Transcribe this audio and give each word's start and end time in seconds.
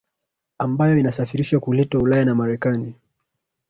ambayo 0.57 0.97
inasafirishwa 0.97 1.59
kuletwa 1.59 2.01
ulaya 2.01 2.25
na 2.25 2.35
marekani 2.35 2.95